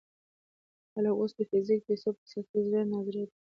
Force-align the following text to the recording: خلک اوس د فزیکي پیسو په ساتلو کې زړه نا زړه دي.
خلک 0.91 1.15
اوس 1.19 1.31
د 1.35 1.39
فزیکي 1.49 1.83
پیسو 1.87 2.09
په 2.17 2.23
ساتلو 2.31 2.47
کې 2.51 2.59
زړه 2.67 2.81
نا 2.91 2.99
زړه 3.07 3.23
دي. 3.29 3.37